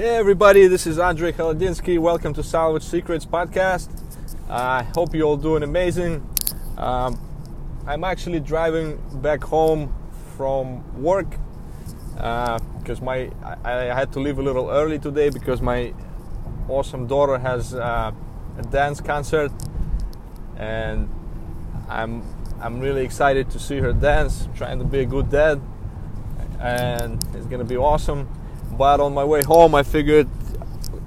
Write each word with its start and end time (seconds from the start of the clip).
Hey 0.00 0.16
everybody, 0.16 0.66
this 0.66 0.86
is 0.86 0.98
Andrei 0.98 1.30
Haladinsky. 1.30 1.98
Welcome 1.98 2.32
to 2.32 2.42
Salvage 2.42 2.84
Secrets 2.84 3.26
podcast. 3.26 3.90
I 4.48 4.78
uh, 4.78 4.84
hope 4.94 5.14
you're 5.14 5.26
all 5.26 5.36
doing 5.36 5.62
amazing. 5.62 6.26
Um, 6.78 7.20
I'm 7.86 8.02
actually 8.02 8.40
driving 8.40 8.98
back 9.20 9.44
home 9.44 9.94
from 10.38 11.02
work 11.02 11.28
because 12.14 13.00
uh, 13.00 13.04
my 13.04 13.30
I, 13.44 13.90
I, 13.90 13.94
had 13.94 14.10
to 14.14 14.20
leave 14.20 14.38
a 14.38 14.42
little 14.42 14.70
early 14.70 14.98
today 14.98 15.28
because 15.28 15.60
my 15.60 15.92
awesome 16.66 17.06
daughter 17.06 17.36
has 17.36 17.74
uh, 17.74 18.10
a 18.56 18.62
dance 18.62 19.02
concert 19.02 19.52
and 20.56 21.10
I'm 21.90 22.22
I'm 22.58 22.80
really 22.80 23.04
excited 23.04 23.50
to 23.50 23.58
see 23.58 23.76
her 23.80 23.92
dance. 23.92 24.46
I'm 24.46 24.54
trying 24.54 24.78
to 24.78 24.86
be 24.86 25.00
a 25.00 25.04
good 25.04 25.28
dad 25.28 25.60
and 26.58 27.22
it's 27.34 27.44
gonna 27.44 27.64
be 27.64 27.76
awesome 27.76 28.30
but 28.80 28.98
on 28.98 29.12
my 29.12 29.24
way 29.24 29.42
home, 29.42 29.74
I 29.74 29.82
figured 29.82 30.26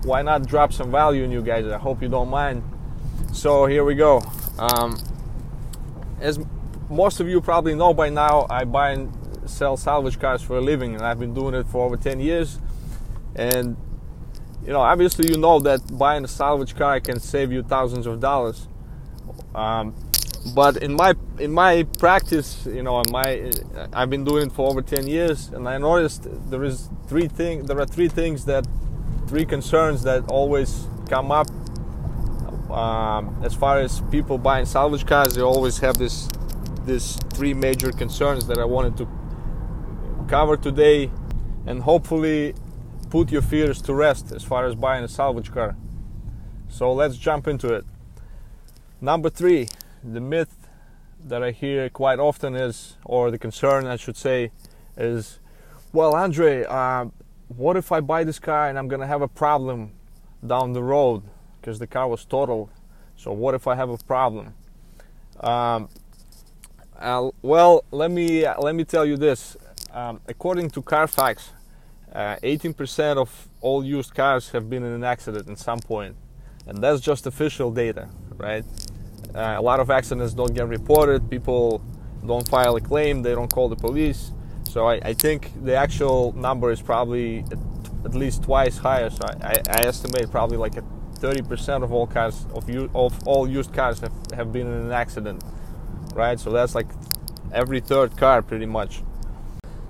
why 0.03 0.21
not 0.21 0.45
drop 0.45 0.71
some 0.71 0.91
value 0.91 1.23
in 1.23 1.31
you 1.31 1.41
guys? 1.41 1.65
I 1.65 1.79
hope 1.79 2.03
you 2.03 2.07
don't 2.07 2.29
mind. 2.29 2.61
So 3.31 3.65
here 3.65 3.83
we 3.83 3.95
go. 3.95 4.21
Um, 4.59 4.95
as 6.21 6.39
most 6.87 7.19
of 7.19 7.27
you 7.27 7.41
probably 7.41 7.73
know 7.73 7.91
by 7.91 8.09
now, 8.09 8.45
I 8.47 8.63
buy 8.63 8.91
and 8.91 9.11
sell 9.49 9.75
salvage 9.75 10.19
cars 10.19 10.43
for 10.43 10.59
a 10.59 10.61
living, 10.61 10.93
and 10.93 11.03
I've 11.03 11.19
been 11.19 11.33
doing 11.33 11.55
it 11.55 11.65
for 11.65 11.83
over 11.83 11.97
10 11.97 12.19
years. 12.19 12.59
And 13.35 13.75
you 14.63 14.71
know, 14.71 14.81
obviously, 14.81 15.31
you 15.31 15.37
know 15.39 15.59
that 15.61 15.97
buying 15.97 16.23
a 16.23 16.27
salvage 16.27 16.75
car 16.75 16.99
can 16.99 17.19
save 17.19 17.51
you 17.51 17.63
thousands 17.63 18.05
of 18.05 18.19
dollars. 18.19 18.67
Um, 19.55 19.95
but 20.53 20.77
in 20.77 20.93
my 20.93 21.15
in 21.39 21.51
my 21.51 21.83
practice, 21.97 22.65
you 22.65 22.83
know, 22.83 23.03
my 23.09 23.51
I've 23.91 24.09
been 24.09 24.23
doing 24.23 24.47
it 24.47 24.53
for 24.53 24.69
over 24.69 24.81
10 24.81 25.07
years, 25.07 25.49
and 25.49 25.67
I 25.67 25.77
noticed 25.77 26.27
there 26.49 26.63
is 26.63 26.89
three 27.07 27.27
thing 27.27 27.65
there 27.65 27.79
are 27.79 27.85
three 27.85 28.07
things 28.07 28.45
that 28.45 28.67
three 29.27 29.45
concerns 29.45 30.03
that 30.03 30.23
always 30.29 30.87
come 31.09 31.31
up 31.31 31.49
um, 32.69 33.41
as 33.43 33.53
far 33.53 33.79
as 33.79 34.01
people 34.11 34.37
buying 34.37 34.65
salvage 34.65 35.05
cars. 35.05 35.35
They 35.35 35.41
always 35.41 35.79
have 35.79 35.97
this 35.97 36.29
this 36.85 37.17
three 37.33 37.53
major 37.53 37.91
concerns 37.91 38.45
that 38.47 38.59
I 38.59 38.65
wanted 38.65 38.97
to 38.97 39.07
cover 40.27 40.55
today, 40.57 41.09
and 41.65 41.81
hopefully 41.81 42.53
put 43.09 43.31
your 43.31 43.41
fears 43.41 43.81
to 43.83 43.93
rest 43.93 44.31
as 44.31 44.43
far 44.43 44.65
as 44.65 44.75
buying 44.75 45.03
a 45.03 45.07
salvage 45.07 45.51
car. 45.51 45.75
So 46.69 46.93
let's 46.93 47.17
jump 47.17 47.47
into 47.47 47.73
it. 47.73 47.85
Number 49.01 49.29
three 49.29 49.69
the 50.03 50.19
myth 50.19 50.62
that 51.25 51.43
I 51.43 51.51
hear 51.51 51.89
quite 51.89 52.19
often 52.19 52.55
is, 52.55 52.97
or 53.05 53.31
the 53.31 53.37
concern 53.37 53.85
I 53.85 53.95
should 53.95 54.17
say, 54.17 54.51
is, 54.97 55.39
well, 55.91 56.15
Andre, 56.15 56.65
uh, 56.65 57.05
what 57.47 57.77
if 57.77 57.91
I 57.91 58.01
buy 58.01 58.23
this 58.23 58.39
car 58.39 58.69
and 58.69 58.77
I'm 58.77 58.87
gonna 58.87 59.07
have 59.07 59.21
a 59.21 59.27
problem 59.27 59.93
down 60.45 60.73
the 60.73 60.83
road 60.83 61.23
because 61.59 61.79
the 61.79 61.87
car 61.87 62.07
was 62.07 62.25
totaled? 62.25 62.69
So 63.15 63.31
what 63.31 63.53
if 63.53 63.67
I 63.67 63.75
have 63.75 63.89
a 63.89 63.97
problem? 63.97 64.53
Um, 65.39 65.89
uh, 66.97 67.31
well, 67.41 67.83
let 67.91 68.11
me 68.11 68.45
uh, 68.45 68.59
let 68.61 68.75
me 68.75 68.83
tell 68.83 69.05
you 69.05 69.17
this. 69.17 69.57
Um, 69.91 70.21
according 70.27 70.71
to 70.71 70.81
Carfax, 70.81 71.51
18% 72.13 73.17
uh, 73.17 73.21
of 73.21 73.49
all 73.61 73.83
used 73.83 74.13
cars 74.13 74.49
have 74.51 74.69
been 74.69 74.83
in 74.83 74.91
an 74.91 75.03
accident 75.03 75.49
at 75.49 75.59
some 75.59 75.79
point, 75.79 76.15
and 76.65 76.79
that's 76.79 77.01
just 77.01 77.27
official 77.27 77.71
data, 77.71 78.09
right? 78.37 78.65
Uh, 79.35 79.55
a 79.57 79.61
lot 79.61 79.79
of 79.79 79.89
accidents 79.89 80.33
don't 80.33 80.53
get 80.53 80.67
reported. 80.67 81.29
People 81.29 81.83
don't 82.25 82.47
file 82.47 82.75
a 82.75 82.81
claim. 82.81 83.23
They 83.23 83.33
don't 83.33 83.51
call 83.51 83.67
the 83.67 83.75
police. 83.75 84.31
So 84.69 84.87
I, 84.87 84.95
I 84.95 85.13
think 85.13 85.51
the 85.63 85.75
actual 85.75 86.33
number 86.33 86.71
is 86.71 86.81
probably 86.81 87.39
at, 87.51 87.57
at 88.05 88.15
least 88.15 88.43
twice 88.43 88.77
higher. 88.77 89.09
So 89.09 89.19
I, 89.25 89.61
I, 89.69 89.85
estimate 89.85 90.29
probably 90.31 90.57
like 90.57 90.77
a 90.77 90.83
30% 91.19 91.83
of 91.83 91.91
all 91.91 92.07
cars 92.07 92.45
of, 92.53 92.69
of 92.95 93.27
all 93.27 93.47
used 93.47 93.73
cars 93.73 93.99
have, 93.99 94.13
have 94.33 94.53
been 94.53 94.67
in 94.67 94.73
an 94.73 94.91
accident, 94.91 95.43
right? 96.13 96.39
So 96.39 96.51
that's 96.51 96.75
like 96.75 96.87
every 97.51 97.79
third 97.79 98.17
car 98.17 98.41
pretty 98.41 98.65
much. 98.65 99.03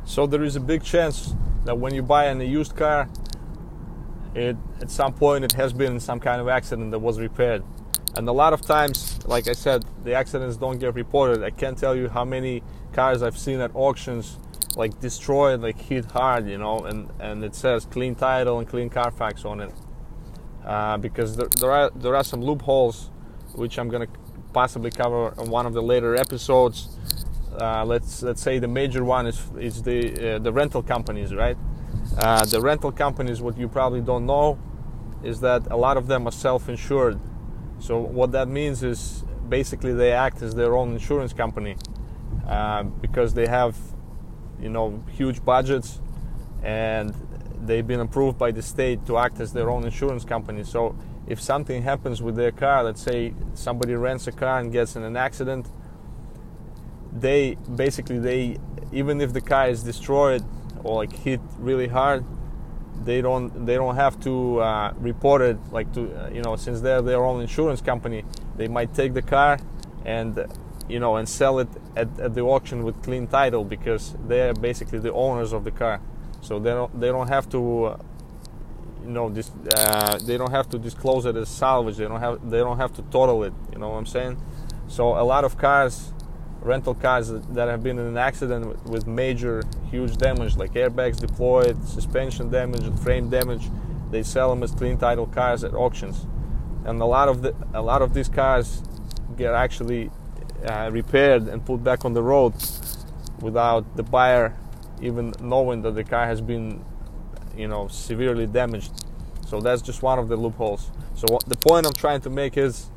So 0.06 0.26
there 0.26 0.44
is 0.44 0.56
a 0.56 0.60
big 0.60 0.84
chance 0.84 1.34
that 1.66 1.78
when 1.78 1.94
you 1.94 2.02
buy 2.02 2.26
a 2.26 2.44
used 2.44 2.76
car, 2.76 3.10
it 4.36 4.58
at 4.82 4.90
some 4.90 5.14
point 5.14 5.46
it 5.46 5.54
has 5.54 5.74
been 5.74 6.00
some 6.00 6.20
kind 6.20 6.42
of 6.42 6.48
accident 6.48 6.92
that 6.92 7.00
was 7.00 7.20
repaired 7.20 7.64
and 8.16 8.28
a 8.28 8.32
lot 8.32 8.54
of 8.54 8.62
times 8.62 9.20
like 9.26 9.48
i 9.48 9.54
said 9.54 9.84
the 10.04 10.14
accidents 10.14 10.58
don't 10.58 10.80
get 10.80 10.94
reported. 10.96 11.44
I 11.44 11.50
can't 11.50 11.78
tell 11.78 11.96
you 11.96 12.10
how 12.10 12.26
many 12.26 12.64
cars 12.94 13.24
i've 13.24 13.38
seen 13.38 13.60
at 13.60 13.72
auctions 13.74 14.38
like 14.76 15.00
destroyed 15.00 15.62
like 15.62 15.80
hit 15.80 16.06
hard 16.06 16.48
you 16.48 16.58
know 16.58 16.80
and 16.80 17.10
and 17.20 17.44
it 17.44 17.56
says 17.56 17.86
clean 17.86 18.16
title 18.16 18.60
and 18.60 18.68
clean 18.68 18.90
carfax 18.90 19.46
on 19.46 19.62
it. 19.62 19.72
Uh, 20.66 20.98
because 20.98 21.36
there, 21.36 21.50
there 21.60 21.72
are 21.72 21.90
there 21.96 22.16
are 22.16 22.24
some 22.24 22.42
loopholes 22.42 23.10
which 23.56 23.78
i'm 23.78 23.90
to 23.92 24.08
possibly 24.54 24.92
cover 24.92 25.34
in 25.42 25.50
one 25.50 25.66
of 25.66 25.74
the 25.74 25.82
later 25.82 26.16
episodes. 26.16 26.90
Uh, 27.60 27.84
let's 27.86 28.22
let's 28.24 28.42
say 28.42 28.60
the 28.60 28.68
major 28.68 29.04
one 29.04 29.26
is 29.28 29.42
is 29.60 29.84
the 29.84 30.36
uh, 30.36 30.40
the 30.40 30.52
rental 30.52 30.82
companies 30.82 31.34
right? 31.34 31.58
Uh, 32.18 32.46
the 32.46 32.62
rental 32.62 32.92
companies 32.92 33.42
what 33.42 33.58
you 33.58 33.68
probably 33.68 34.02
don't 34.02 34.26
know 34.26 34.60
is 35.24 35.40
that 35.40 35.66
a 35.72 35.78
lot 35.78 35.98
of 35.98 36.08
them 36.08 36.28
are 36.28 36.32
self-insured 36.32 37.20
so 37.84 38.00
what 38.00 38.32
that 38.32 38.48
means 38.48 38.82
is 38.82 39.26
basically 39.50 39.92
they 39.92 40.14
act 40.14 40.42
as 40.42 40.56
their 40.56 40.74
own 40.78 40.94
insurance 40.94 41.34
company 41.34 41.76
uh, 42.48 42.84
because 42.84 43.34
they 43.34 43.46
have, 43.46 43.76
you 44.58 44.70
know, 44.70 45.04
huge 45.12 45.44
budgets 45.44 46.00
and 46.64 47.14
they've 47.66 47.86
been 47.86 48.00
approved 48.00 48.38
by 48.38 48.52
the 48.52 48.62
state 48.62 49.06
to 49.08 49.18
act 49.18 49.42
as 49.42 49.52
their 49.52 49.70
own 49.70 49.84
insurance 49.84 50.24
company. 50.24 50.64
So 50.64 50.96
if 51.28 51.42
something 51.42 51.84
happens 51.84 52.22
with 52.22 52.38
their 52.38 52.54
car, 52.54 52.86
let's 52.86 53.02
say 53.02 53.34
somebody 53.54 53.96
rents 53.96 54.28
a 54.28 54.32
car 54.32 54.62
and 54.62 54.72
gets 54.72 54.96
in 54.96 55.04
an 55.04 55.18
accident, 55.18 55.68
they 57.12 57.58
basically 57.76 58.18
they 58.18 58.60
even 58.94 59.20
if 59.20 59.34
the 59.34 59.42
car 59.42 59.68
is 59.68 59.84
destroyed 59.84 60.42
or 60.86 61.04
like 61.04 61.12
hit 61.12 61.42
really 61.58 61.90
hard, 61.90 62.24
they 63.04 63.22
don't 63.22 63.66
they 63.66 63.76
don't 63.76 63.96
have 63.96 64.20
to 64.22 64.60
uh, 64.60 64.94
report 64.98 65.42
it 65.42 65.58
like 65.72 65.92
to 65.94 66.02
uh, 66.16 66.30
you 66.30 66.42
know 66.42 66.56
since 66.56 66.82
they're 66.82 67.02
their 67.02 67.24
own 67.24 67.42
insurance 67.42 67.82
company 67.82 68.24
they 68.56 68.68
might 68.68 68.94
take 68.94 69.14
the 69.14 69.22
car 69.22 69.60
and 70.06 70.46
you 70.88 71.00
know 71.00 71.16
and 71.16 71.28
sell 71.28 71.60
it 71.60 71.68
at, 71.96 72.08
at 72.20 72.34
the 72.34 72.42
auction 72.42 72.84
with 72.84 73.02
clean 73.04 73.28
title 73.28 73.64
because 73.64 74.16
they're 74.28 74.54
basically 74.54 75.00
the 75.00 75.14
owners 75.14 75.54
of 75.54 75.64
the 75.64 75.72
car. 75.72 76.02
So 76.42 76.60
they 76.60 76.72
don't 76.72 77.00
they 77.00 77.08
don't 77.08 77.30
have 77.30 77.50
to 77.50 77.86
uh, 77.86 77.98
you 79.04 79.12
know 79.12 79.30
this 79.30 79.52
uh, 79.76 80.20
they 80.26 80.38
don't 80.38 80.52
have 80.52 80.70
to 80.70 80.80
disclose 80.80 81.26
it 81.26 81.36
as 81.36 81.50
salvage. 81.50 81.98
They 81.98 82.08
don't 82.08 82.20
have 82.20 82.50
they 82.50 82.60
don't 82.60 82.78
have 82.78 82.94
to 82.96 83.02
total 83.04 83.44
it. 83.44 83.54
You 83.72 83.80
know 83.80 83.90
what 83.90 83.98
i'm 83.98 84.06
saying? 84.06 84.42
So 84.88 85.20
a 85.20 85.24
lot 85.24 85.44
of 85.44 85.58
cars 85.58 86.13
rental 86.64 86.96
cars 86.96 87.30
that 87.30 87.68
have 87.68 87.84
been 87.84 88.00
in 88.00 88.06
an 88.06 88.18
accident 88.18 88.84
with 88.86 89.06
major, 89.06 89.64
huge 89.92 90.18
damage, 90.18 90.56
like 90.58 90.74
airbags 90.74 91.20
deployed, 91.20 91.78
suspension 91.88 92.50
damage, 92.50 92.84
frame 93.00 93.30
damage. 93.30 93.70
They 94.12 94.24
sell 94.24 94.50
them 94.50 94.64
as 94.64 94.72
clean 94.72 94.98
title 94.98 95.28
cars 95.28 95.64
at 95.64 95.74
auctions, 95.74 96.26
and 96.86 97.02
a 97.02 97.06
lot 97.06 97.30
of 97.30 97.42
the 97.42 97.56
a 97.74 97.82
lot 97.82 98.02
of 98.02 98.14
these 98.14 98.30
cars 98.30 98.84
get 99.38 99.54
actually 99.54 100.12
uh, 100.66 100.90
repaired 100.92 101.48
and 101.48 101.66
put 101.66 101.84
back 101.84 102.06
on 102.06 102.14
the 102.14 102.24
road 102.24 102.54
without 103.42 103.98
the 103.98 104.04
buyer 104.04 104.56
even 105.04 105.34
knowing 105.42 105.82
that 105.82 105.92
the 105.96 106.04
car 106.04 106.26
has 106.26 106.42
been, 106.42 106.84
you 107.58 107.68
know, 107.68 107.88
severely 107.88 108.48
damaged. 108.48 108.92
So 109.48 109.60
that's 109.60 109.82
just 109.82 110.02
one 110.02 110.18
of 110.18 110.30
the 110.30 110.38
loopholes. 110.38 110.90
So 111.16 111.40
the 111.46 111.58
point 111.58 111.86
I'm 111.86 111.94
trying 111.94 112.22
to 112.22 112.30
make 112.30 112.58
is 112.58 112.90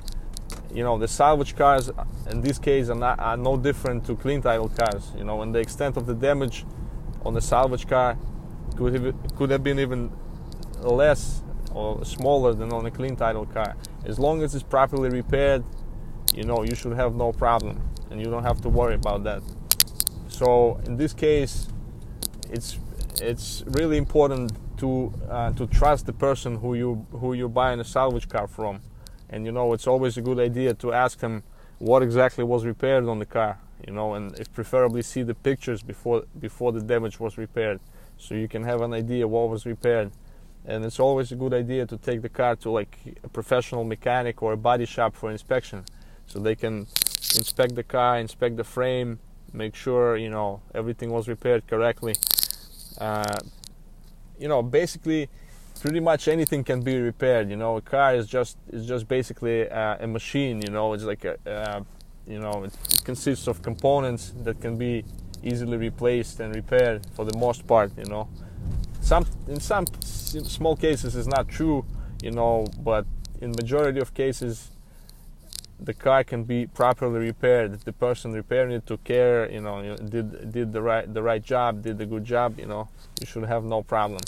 you 0.76 0.82
know 0.82 0.98
the 0.98 1.08
salvage 1.08 1.56
cars 1.56 1.90
in 2.30 2.42
this 2.42 2.58
case 2.58 2.90
are, 2.90 2.94
not, 2.94 3.18
are 3.18 3.38
no 3.38 3.56
different 3.56 4.04
to 4.04 4.14
clean 4.14 4.42
title 4.42 4.68
cars. 4.68 5.10
You 5.16 5.24
know 5.24 5.40
and 5.40 5.54
the 5.54 5.58
extent 5.58 5.96
of 5.96 6.04
the 6.04 6.14
damage 6.14 6.66
on 7.24 7.32
the 7.32 7.40
salvage 7.40 7.88
car 7.88 8.18
could 8.76 8.92
have, 8.92 9.36
could 9.36 9.50
have 9.50 9.64
been 9.64 9.78
even 9.80 10.12
less 10.80 11.42
or 11.72 12.04
smaller 12.04 12.52
than 12.52 12.74
on 12.74 12.84
a 12.84 12.90
clean 12.90 13.16
title 13.16 13.46
car. 13.46 13.74
As 14.04 14.18
long 14.18 14.42
as 14.42 14.54
it's 14.54 14.62
properly 14.62 15.08
repaired 15.08 15.64
you 16.34 16.44
know 16.44 16.62
you 16.62 16.74
should 16.74 16.92
have 16.92 17.14
no 17.14 17.32
problem 17.32 17.80
and 18.10 18.20
you 18.20 18.26
don't 18.26 18.44
have 18.44 18.60
to 18.60 18.68
worry 18.68 18.96
about 18.96 19.24
that. 19.24 19.42
So 20.28 20.78
in 20.84 20.98
this 20.98 21.14
case 21.14 21.68
it's 22.50 22.78
it's 23.22 23.64
really 23.68 23.96
important 23.96 24.52
to 24.76 25.10
uh, 25.30 25.52
to 25.52 25.66
trust 25.68 26.04
the 26.04 26.12
person 26.12 26.56
who 26.56 26.74
you 26.74 27.06
who 27.12 27.32
you're 27.32 27.48
buying 27.48 27.80
a 27.80 27.84
salvage 27.84 28.28
car 28.28 28.46
from 28.46 28.82
and 29.30 29.44
you 29.46 29.52
know 29.52 29.72
it's 29.72 29.86
always 29.86 30.16
a 30.16 30.20
good 30.20 30.38
idea 30.38 30.74
to 30.74 30.92
ask 30.92 31.18
them 31.18 31.42
what 31.78 32.02
exactly 32.02 32.44
was 32.44 32.64
repaired 32.64 33.04
on 33.06 33.18
the 33.18 33.26
car 33.26 33.58
you 33.86 33.92
know 33.92 34.14
and 34.14 34.38
if 34.38 34.52
preferably 34.52 35.02
see 35.02 35.22
the 35.22 35.34
pictures 35.34 35.82
before 35.82 36.24
before 36.38 36.72
the 36.72 36.80
damage 36.80 37.20
was 37.20 37.36
repaired 37.36 37.80
so 38.18 38.34
you 38.34 38.48
can 38.48 38.64
have 38.64 38.80
an 38.80 38.92
idea 38.92 39.26
what 39.28 39.48
was 39.48 39.66
repaired. 39.66 40.10
And 40.64 40.84
it's 40.84 40.98
always 40.98 41.30
a 41.30 41.36
good 41.36 41.54
idea 41.54 41.86
to 41.86 41.96
take 41.96 42.22
the 42.22 42.28
car 42.28 42.56
to 42.56 42.70
like 42.70 42.98
a 43.22 43.28
professional 43.28 43.84
mechanic 43.84 44.42
or 44.42 44.52
a 44.52 44.56
body 44.56 44.86
shop 44.86 45.14
for 45.14 45.30
inspection 45.30 45.84
so 46.26 46.40
they 46.40 46.56
can 46.56 46.86
inspect 47.36 47.74
the 47.76 47.84
car 47.84 48.18
inspect 48.18 48.56
the 48.56 48.64
frame 48.64 49.18
make 49.52 49.74
sure 49.76 50.16
you 50.16 50.28
know 50.28 50.60
everything 50.74 51.10
was 51.10 51.28
repaired 51.28 51.66
correctly. 51.66 52.14
Uh, 52.98 53.38
you 54.38 54.48
know 54.48 54.62
basically 54.62 55.28
pretty 55.80 56.00
much 56.00 56.28
anything 56.28 56.64
can 56.64 56.80
be 56.82 57.00
repaired. 57.00 57.50
You 57.50 57.56
know, 57.56 57.76
a 57.76 57.80
car 57.80 58.14
is 58.14 58.26
just 58.26 58.56
is 58.70 58.86
just 58.86 59.08
basically 59.08 59.68
uh, 59.68 59.96
a 60.00 60.06
machine. 60.06 60.62
You 60.62 60.70
know, 60.70 60.92
it's 60.92 61.04
like 61.04 61.24
a 61.24 61.36
uh, 61.48 61.80
you 62.26 62.38
know 62.38 62.64
it, 62.64 62.72
it, 62.92 63.04
consists 63.04 63.46
of 63.46 63.62
components 63.62 64.32
that 64.42 64.60
can 64.60 64.76
be 64.76 65.04
easily 65.42 65.76
replaced 65.76 66.40
and 66.40 66.54
repaired 66.54 67.06
for 67.14 67.24
the 67.24 67.36
most 67.38 67.66
part. 67.66 67.92
You 67.96 68.04
know, 68.04 68.28
some 69.00 69.26
in 69.48 69.60
some 69.60 69.86
small 70.02 70.76
cases 70.76 71.14
is 71.14 71.26
not 71.26 71.48
true. 71.48 71.84
You 72.22 72.30
know, 72.30 72.66
but 72.78 73.06
in 73.40 73.50
majority 73.50 74.00
of 74.00 74.14
cases 74.14 74.70
the 75.78 75.92
car 75.92 76.24
can 76.24 76.44
be 76.44 76.66
properly 76.66 77.20
repaired. 77.20 77.80
The 77.80 77.92
person 77.92 78.32
repairing 78.32 78.72
it 78.72 78.86
took 78.86 79.04
care, 79.04 79.50
you 79.50 79.60
know, 79.60 79.96
did 79.96 80.50
did 80.52 80.72
the 80.72 80.82
right 80.82 81.12
the 81.12 81.22
right 81.22 81.42
job, 81.42 81.82
did 81.82 82.00
a 82.00 82.06
good 82.06 82.24
job, 82.24 82.58
you 82.58 82.66
know, 82.66 82.88
you 83.20 83.26
should 83.26 83.44
have 83.44 83.64
no 83.64 83.82
problem. 83.82 84.22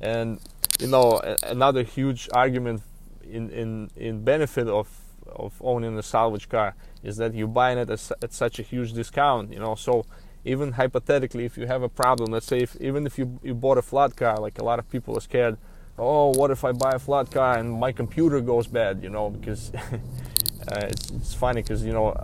And 0.00 0.40
you 0.78 0.86
know, 0.86 1.20
another 1.42 1.82
huge 1.82 2.28
argument 2.32 2.82
in 3.22 3.50
in 3.50 3.90
in 3.96 4.24
benefit 4.24 4.68
of 4.68 4.88
of 5.26 5.52
owning 5.60 5.98
a 5.98 6.02
salvage 6.02 6.48
car 6.48 6.74
is 7.02 7.16
that 7.18 7.34
you're 7.34 7.46
buying 7.46 7.78
it 7.78 7.90
at, 7.90 8.10
at 8.22 8.32
such 8.32 8.58
a 8.58 8.62
huge 8.62 8.92
discount, 8.92 9.52
you 9.52 9.58
know. 9.58 9.74
So 9.74 10.06
even 10.44 10.72
hypothetically, 10.72 11.44
if 11.44 11.56
you 11.58 11.66
have 11.66 11.82
a 11.82 11.88
problem, 11.88 12.32
let's 12.32 12.46
say 12.46 12.60
if 12.60 12.76
even 12.80 13.06
if 13.06 13.18
you 13.18 13.38
you 13.42 13.54
bought 13.54 13.78
a 13.78 13.82
flat 13.82 14.16
car, 14.16 14.38
like 14.38 14.58
a 14.58 14.64
lot 14.64 14.78
of 14.78 14.88
people 14.90 15.16
are 15.16 15.20
scared, 15.20 15.58
oh, 15.98 16.28
what 16.30 16.50
if 16.50 16.64
I 16.64 16.72
buy 16.72 16.92
a 16.92 16.98
flat 16.98 17.30
car 17.30 17.58
and 17.58 17.72
my 17.72 17.92
computer 17.92 18.40
goes 18.40 18.66
bad, 18.66 19.02
you 19.02 19.10
know, 19.10 19.30
because 19.30 19.72
uh, 19.74 20.80
it's, 20.82 21.10
it's 21.10 21.34
funny 21.34 21.62
because 21.62 21.84
you 21.84 21.92
know 21.92 22.14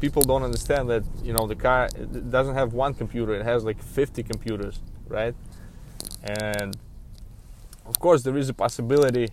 people 0.00 0.22
don't 0.22 0.42
understand 0.42 0.88
that 0.90 1.04
you 1.22 1.32
know 1.32 1.46
the 1.46 1.54
car 1.54 1.88
doesn't 2.30 2.54
have 2.54 2.74
one 2.74 2.92
computer 2.92 3.34
it 3.34 3.44
has 3.44 3.64
like 3.64 3.82
50 3.82 4.22
computers 4.24 4.80
right 5.08 5.34
and 6.22 6.76
of 7.88 7.98
course 7.98 8.22
there 8.22 8.36
is 8.36 8.48
a 8.48 8.54
possibility 8.54 9.28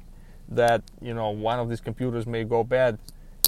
that 0.49 0.83
you 1.01 1.13
know 1.13 1.29
one 1.29 1.59
of 1.59 1.69
these 1.69 1.81
computers 1.81 2.25
may 2.25 2.43
go 2.43 2.63
bad 2.63 2.97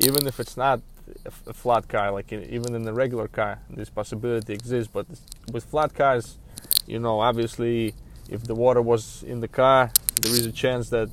even 0.03 0.27
if 0.27 0.39
it's 0.39 0.57
not 0.57 0.81
a 1.25 1.53
flat 1.53 1.87
car 1.87 2.11
like 2.11 2.31
even 2.33 2.73
in 2.73 2.83
the 2.83 2.93
regular 2.93 3.27
car 3.27 3.59
this 3.69 3.89
possibility 3.89 4.53
exists 4.53 4.89
but 4.91 5.05
with 5.51 5.63
flat 5.63 5.93
cars 5.93 6.39
you 6.87 6.99
know 6.99 7.19
obviously 7.19 7.93
if 8.29 8.43
the 8.43 8.55
water 8.55 8.81
was 8.81 9.23
in 9.23 9.39
the 9.39 9.47
car 9.47 9.91
there 10.21 10.31
is 10.31 10.45
a 10.45 10.51
chance 10.51 10.89
that 10.89 11.09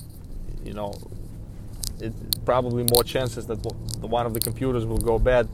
you 0.65 0.73
know 0.73 0.95
it 2.03 2.13
probably 2.45 2.85
more 2.93 3.05
chances 3.05 3.47
that 3.47 3.57
one 4.01 4.27
of 4.27 4.35
the 4.35 4.41
computers 4.41 4.85
will 4.85 4.99
go 4.99 5.19
bad. 5.19 5.49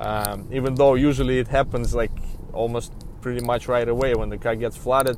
Um, 0.00 0.48
even 0.52 0.74
though 0.74 0.94
usually 0.94 1.38
it 1.38 1.48
happens 1.48 1.94
like 1.94 2.12
almost 2.52 2.92
pretty 3.20 3.44
much 3.44 3.68
right 3.68 3.88
away 3.88 4.14
when 4.14 4.28
the 4.28 4.38
car 4.38 4.56
gets 4.56 4.76
flooded, 4.76 5.16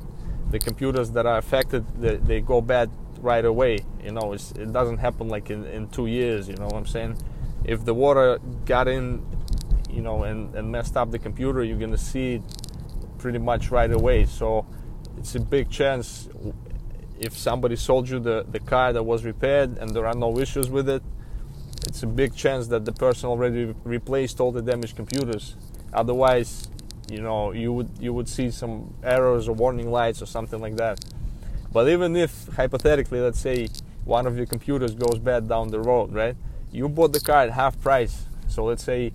the 0.51 0.59
computers 0.59 1.11
that 1.11 1.25
are 1.25 1.37
affected 1.37 1.85
they, 1.99 2.17
they 2.17 2.41
go 2.41 2.61
bad 2.61 2.91
right 3.19 3.45
away. 3.45 3.79
You 4.03 4.11
know, 4.11 4.33
it 4.33 4.73
doesn't 4.73 4.97
happen 4.97 5.27
like 5.29 5.49
in, 5.49 5.65
in 5.65 5.87
two 5.89 6.07
years. 6.07 6.47
You 6.47 6.55
know 6.55 6.65
what 6.65 6.75
I'm 6.75 6.87
saying? 6.87 7.17
If 7.63 7.85
the 7.85 7.93
water 7.93 8.39
got 8.65 8.87
in, 8.87 9.25
you 9.89 10.01
know, 10.01 10.23
and, 10.23 10.53
and 10.55 10.71
messed 10.71 10.97
up 10.97 11.11
the 11.11 11.19
computer, 11.19 11.63
you're 11.63 11.77
gonna 11.77 11.97
see 11.97 12.35
it 12.35 12.43
pretty 13.17 13.39
much 13.39 13.71
right 13.71 13.91
away. 13.91 14.25
So 14.25 14.65
it's 15.17 15.35
a 15.35 15.39
big 15.39 15.69
chance 15.69 16.27
if 17.19 17.37
somebody 17.37 17.75
sold 17.75 18.09
you 18.09 18.19
the, 18.19 18.45
the 18.49 18.59
car 18.59 18.91
that 18.93 19.03
was 19.03 19.23
repaired 19.23 19.77
and 19.77 19.95
there 19.95 20.07
are 20.07 20.15
no 20.15 20.39
issues 20.39 20.69
with 20.69 20.89
it, 20.89 21.03
it's 21.87 22.01
a 22.01 22.07
big 22.07 22.35
chance 22.35 22.67
that 22.67 22.83
the 22.83 22.91
person 22.91 23.29
already 23.29 23.75
replaced 23.83 24.39
all 24.39 24.51
the 24.51 24.61
damaged 24.61 24.95
computers. 24.95 25.55
Otherwise, 25.93 26.67
you 27.09 27.21
know, 27.21 27.51
you 27.51 27.73
would 27.73 27.89
you 27.99 28.13
would 28.13 28.29
see 28.29 28.51
some 28.51 28.93
errors 29.03 29.47
or 29.47 29.53
warning 29.53 29.91
lights 29.91 30.21
or 30.21 30.25
something 30.25 30.59
like 30.59 30.75
that. 30.77 31.03
But 31.71 31.87
even 31.89 32.15
if 32.15 32.47
hypothetically, 32.55 33.21
let's 33.21 33.39
say 33.39 33.69
one 34.03 34.27
of 34.27 34.35
your 34.37 34.45
computers 34.45 34.93
goes 34.93 35.19
bad 35.19 35.47
down 35.47 35.69
the 35.69 35.79
road, 35.79 36.13
right? 36.13 36.35
You 36.71 36.89
bought 36.89 37.13
the 37.13 37.19
car 37.19 37.43
at 37.43 37.51
half 37.51 37.79
price. 37.81 38.25
So 38.47 38.65
let's 38.65 38.83
say 38.83 39.13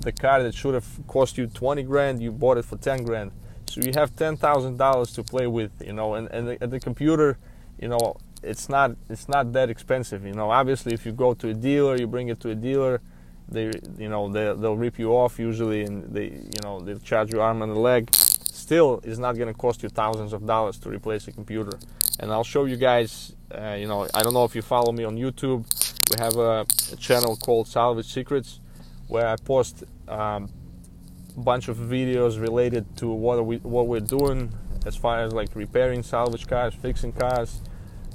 the 0.00 0.12
car 0.12 0.42
that 0.42 0.54
should 0.54 0.74
have 0.74 0.86
cost 1.06 1.38
you 1.38 1.46
20 1.46 1.82
grand, 1.84 2.22
you 2.22 2.30
bought 2.30 2.58
it 2.58 2.64
for 2.64 2.76
10 2.76 3.04
grand 3.04 3.32
so 3.68 3.82
you 3.82 3.92
have 3.94 4.16
ten 4.16 4.36
thousand 4.36 4.78
dollars 4.78 5.12
to 5.12 5.22
play 5.22 5.46
with, 5.46 5.70
you 5.84 5.92
know, 5.92 6.14
and 6.14 6.28
and 6.28 6.48
the, 6.48 6.66
the, 6.66 6.80
computer, 6.80 7.38
you 7.80 7.88
know, 7.88 8.16
it's 8.42 8.68
not 8.68 8.96
it's 9.10 9.28
not 9.28 9.52
that 9.52 9.68
expensive, 9.68 10.24
you 10.24 10.32
know. 10.32 10.50
Obviously, 10.50 10.94
if 10.94 11.04
you 11.04 11.12
go 11.12 11.34
to 11.34 11.50
a 11.50 11.54
dealer, 11.54 11.96
you 11.96 12.06
bring 12.06 12.28
it 12.28 12.40
to 12.40 12.50
a 12.50 12.54
dealer, 12.54 13.00
they 13.48 13.70
you 13.98 14.08
know 14.08 14.28
they 14.28 14.54
they'll 14.60 14.76
rip 14.76 14.98
you 14.98 15.12
off 15.12 15.38
usually, 15.38 15.82
and 15.82 16.04
they 16.14 16.24
you 16.24 16.60
know 16.62 16.80
they'll 16.80 16.98
charge 16.98 17.32
you 17.32 17.40
arm 17.40 17.62
and 17.62 17.72
a 17.72 17.78
leg. 17.78 18.14
Still, 18.14 19.00
it's 19.02 19.18
not 19.18 19.36
going 19.36 19.48
to 19.48 19.54
cost 19.54 19.82
you 19.82 19.88
thousands 19.88 20.32
of 20.32 20.46
dollars 20.46 20.78
to 20.80 20.90
replace 20.90 21.26
a 21.28 21.32
computer. 21.32 21.78
And 22.20 22.30
I'll 22.30 22.44
show 22.44 22.66
you 22.66 22.76
guys. 22.76 23.34
Uh, 23.50 23.76
you 23.78 23.86
know, 23.86 24.06
I 24.12 24.22
don't 24.22 24.34
know 24.34 24.44
if 24.44 24.54
you 24.54 24.60
follow 24.60 24.92
me 24.92 25.04
on 25.04 25.16
YouTube. 25.16 25.64
We 26.10 26.22
have 26.22 26.36
a, 26.36 26.66
a 26.92 26.96
channel 26.96 27.36
called 27.36 27.66
Salvage 27.66 28.12
Secrets, 28.12 28.60
where 29.06 29.26
I 29.26 29.36
post 29.36 29.84
um, 30.06 30.50
bunch 31.36 31.68
of 31.68 31.76
videos 31.76 32.40
related 32.40 32.84
to 32.98 33.08
what 33.08 33.44
we 33.46 33.56
what 33.58 33.86
we're 33.86 34.00
doing 34.00 34.52
as 34.86 34.96
far 34.96 35.20
as 35.20 35.32
like 35.32 35.54
repairing 35.54 36.02
salvage 36.02 36.46
cars, 36.46 36.74
fixing 36.74 37.12
cars. 37.12 37.62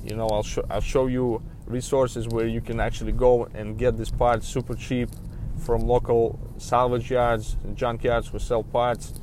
You 0.04 0.16
know, 0.16 0.28
I'll 0.28 0.44
show 0.44 0.66
I'll 0.70 0.82
show 0.82 1.08
you 1.08 1.42
resources 1.74 2.28
where 2.28 2.48
you 2.48 2.62
can 2.62 2.80
actually 2.80 3.12
go 3.12 3.46
and 3.54 3.78
get 3.78 3.98
these 3.98 4.12
parts 4.12 4.48
super 4.48 4.76
cheap 4.76 5.10
from 5.58 5.82
local 5.82 6.40
salvage 6.58 7.10
yards 7.12 7.58
and 7.64 7.76
junk 7.76 8.04
who 8.04 8.40
sell 8.40 8.64
parts. 8.64 9.14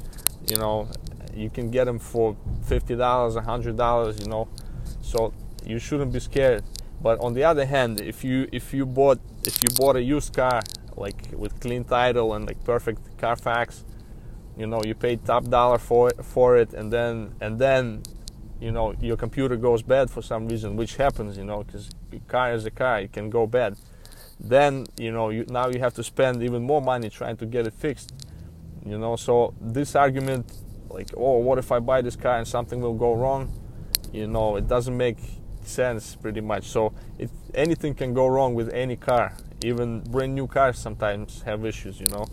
You 0.49 0.57
know, 0.57 0.89
you 1.35 1.51
can 1.51 1.71
get 1.71 1.85
them 1.85 1.99
for 1.99 2.37
fifty 2.65 2.97
dollars, 2.97 3.37
hundred 3.37 3.77
dollars. 3.77 4.19
You 4.21 4.27
know, 4.27 4.49
so 5.01 5.33
you 5.65 5.79
shouldn't 5.79 6.13
be 6.13 6.21
scared. 6.21 6.65
But 7.03 7.19
on 7.21 7.35
the 7.35 7.45
other 7.45 7.67
hand, 7.67 8.01
if 8.01 8.25
you 8.25 8.49
if 8.53 8.75
you 8.75 8.85
bought 8.85 9.21
if 9.45 9.63
you 9.63 9.69
bought 9.77 9.97
a 9.97 10.03
used 10.03 10.35
car 10.35 10.63
like 10.97 11.29
with 11.33 11.61
clean 11.61 11.85
title 11.85 12.35
and 12.35 12.47
like 12.47 12.63
perfect 12.65 13.01
Carfax, 13.19 13.85
you 14.57 14.67
know 14.67 14.83
you 14.85 14.95
paid 14.95 15.25
top 15.25 15.45
dollar 15.45 15.79
for 15.79 16.11
it, 16.11 16.25
for 16.25 16.57
it 16.57 16.75
and 16.75 16.93
then 16.93 17.35
and 17.41 17.59
then 17.59 18.03
you 18.61 18.71
know 18.71 18.95
your 19.01 19.17
computer 19.17 19.57
goes 19.57 19.83
bad 19.83 20.11
for 20.11 20.23
some 20.23 20.47
reason 20.47 20.77
which 20.77 20.97
happens 20.97 21.37
you 21.37 21.45
know 21.45 21.65
because 21.65 21.91
car 22.29 22.53
is 22.53 22.67
a 22.67 22.71
car 22.71 23.01
it 23.01 23.13
can 23.13 23.31
go 23.31 23.47
bad. 23.47 23.77
Then 24.39 24.87
you 24.99 25.13
know 25.13 25.31
you, 25.31 25.45
now 25.49 25.69
you 25.69 25.81
have 25.81 25.95
to 25.95 26.05
spend 26.05 26.43
even 26.43 26.63
more 26.63 26.83
money 26.83 27.11
trying 27.11 27.37
to 27.39 27.47
get 27.47 27.67
it 27.67 27.75
fixed 27.75 28.13
you 28.85 28.99
know. 28.99 29.17
So 29.17 29.55
this 29.61 29.95
argument 29.95 30.53
like 30.89 31.11
oh 31.17 31.39
what 31.39 31.59
if 31.59 31.71
i 31.71 31.79
buy 31.79 32.03
this 32.03 32.17
car 32.17 32.39
and 32.39 32.47
something 32.47 32.81
will 32.81 32.95
go 32.95 33.15
wrong? 33.15 33.53
You 34.13 34.27
know 34.27 34.57
it 34.57 34.69
doesn't 34.69 34.97
make 34.97 35.19
sense 35.63 36.17
pretty 36.17 36.41
much. 36.41 36.69
So 36.69 36.93
if 37.19 37.31
anything 37.55 37.95
can 37.95 38.15
go 38.15 38.27
wrong 38.27 38.55
with 38.55 38.73
any 38.73 38.97
car. 38.97 39.37
Even 39.63 40.01
brand 40.01 40.35
new 40.35 40.47
cars 40.47 40.79
sometimes 40.79 41.43
have 41.43 41.67
issues 41.67 42.01
you 42.01 42.07
know 42.07 42.27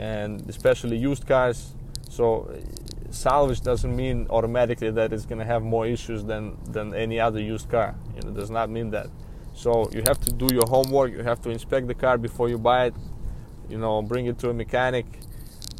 and 0.00 0.48
especially 0.48 0.96
used 0.96 1.26
cars. 1.26 1.74
So 2.08 2.50
salvage 3.10 3.60
doesn't 3.62 3.94
mean 3.94 4.26
automatically 4.30 4.90
that 4.90 5.12
it's 5.12 5.26
going 5.26 5.38
to 5.38 5.44
have 5.44 5.62
more 5.62 5.86
issues 5.86 6.24
than 6.24 6.56
than 6.64 6.94
any 6.94 7.18
other 7.20 7.40
used 7.40 7.68
car. 7.68 7.94
You 8.14 8.22
know, 8.22 8.28
it 8.30 8.36
does 8.36 8.50
not 8.50 8.70
mean 8.70 8.90
that. 8.90 9.08
So 9.54 9.90
you 9.92 10.02
have 10.06 10.20
to 10.20 10.32
do 10.32 10.48
your 10.52 10.66
homework. 10.68 11.12
You 11.12 11.22
have 11.22 11.40
to 11.42 11.50
inspect 11.50 11.88
the 11.88 11.94
car 11.94 12.18
before 12.18 12.48
you 12.48 12.58
buy 12.58 12.86
it. 12.86 12.94
You 13.68 13.78
know, 13.78 14.02
bring 14.02 14.26
it 14.26 14.38
to 14.38 14.50
a 14.50 14.54
mechanic, 14.54 15.06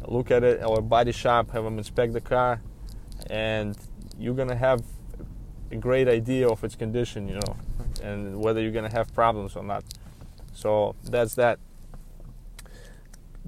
look 0.07 0.31
at 0.31 0.43
it, 0.43 0.63
or 0.63 0.81
body 0.81 1.11
shop, 1.11 1.51
have 1.51 1.63
them 1.63 1.77
inspect 1.77 2.13
the 2.13 2.21
car, 2.21 2.61
and 3.29 3.77
you're 4.19 4.35
gonna 4.35 4.55
have 4.55 4.83
a 5.71 5.75
great 5.75 6.07
idea 6.07 6.47
of 6.47 6.63
its 6.63 6.75
condition. 6.75 7.27
You 7.27 7.35
know, 7.35 7.55
and 8.03 8.37
whether 8.37 8.61
you're 8.61 8.71
gonna 8.71 8.91
have 8.91 9.13
problems 9.13 9.55
or 9.55 9.63
not. 9.63 9.83
So 10.53 10.95
that's 11.03 11.35
that 11.35 11.59